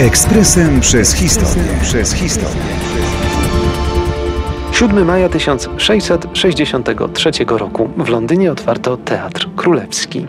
[0.00, 1.62] Ekspresem przez historię.
[1.82, 3.09] Przez historię.
[4.80, 10.26] 7 maja 1663 roku w Londynie otwarto Teatr Królewski.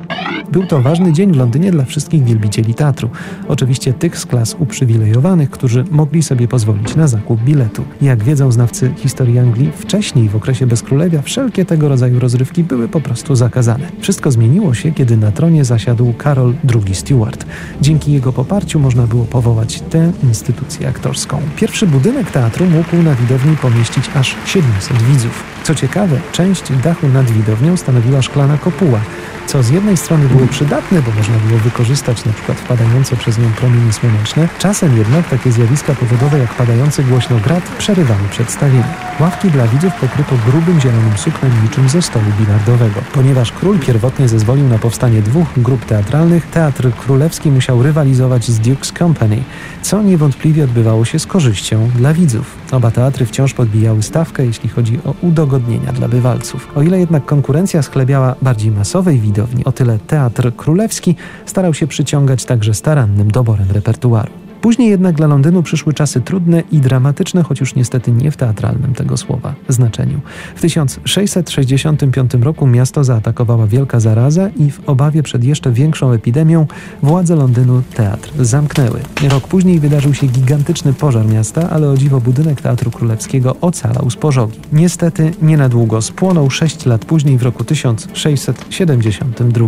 [0.52, 3.10] Był to ważny dzień w Londynie dla wszystkich wielbicieli teatru.
[3.48, 7.84] Oczywiście tych z klas uprzywilejowanych, którzy mogli sobie pozwolić na zakup biletu.
[8.02, 13.02] Jak wiedzą znawcy historii Anglii, wcześniej w okresie bezkrólewia wszelkie tego rodzaju rozrywki były po
[13.02, 13.88] prostu zakazane.
[14.00, 16.54] Wszystko zmieniło się, kiedy na tronie zasiadł Karol
[16.86, 17.46] II Stuart.
[17.82, 21.42] Dzięki jego poparciu można było powołać tę instytucję aktorską.
[21.56, 25.44] Pierwszy budynek teatru mógł na widowni pomieścić aż 700 widzów.
[25.64, 29.00] Co ciekawe, część dachu nad widownią stanowiła szklana kopuła,
[29.48, 33.94] co z jednej strony było przydatne, bo można było wykorzystać przykład wpadające przez nią promienie
[33.94, 38.94] słoneczne, czasem jednak takie zjawiska powodowe jak padający głośno grat przerywały przedstawienie.
[39.20, 43.02] Ławki dla widzów pokryto grubym zielonym suknem niczym ze stołu bilardowego.
[43.14, 48.98] Ponieważ król pierwotnie zezwolił na powstanie dwóch grup teatralnych, Teatr Królewski musiał rywalizować z Duke's
[48.98, 49.44] Company,
[49.82, 52.56] co niewątpliwie odbywało się z korzyścią dla widzów.
[52.72, 56.68] Oba teatry wciąż podbijały stawkę, jeśli chodzi o udogodnienia dla bywalców.
[56.76, 61.16] O ile jednak konkurencja schlebiała bardziej masowej widowni, o tyle Teatr Królewski
[61.46, 64.41] starał się przyciągać także starannym doborem repertuaru.
[64.62, 68.94] Później jednak dla Londynu przyszły czasy trudne i dramatyczne, choć już niestety nie w teatralnym
[68.94, 70.22] tego słowa znaczeniu.
[70.56, 76.68] W 1665 roku miasto zaatakowała wielka zaraza i w obawie przed jeszcze większą epidemią
[77.04, 79.00] władze Londynu teatr zamknęły.
[79.30, 84.16] Rok później wydarzył się gigantyczny pożar miasta, ale o dziwo budynek Teatru Królewskiego ocalał z
[84.16, 84.60] pożogi.
[84.74, 89.68] Niestety nie na długo spłonął 6 lat później w roku 1672.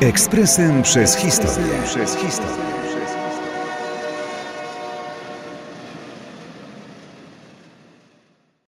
[0.00, 1.72] Ekspresem przez historię.
[1.84, 2.79] Przez historię.